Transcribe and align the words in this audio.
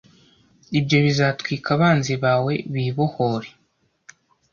Ibyo 0.79 0.97
bizatwika 1.05 1.67
abanzi 1.75 2.13
bawe, 2.23 2.53
bibohore 2.73 3.49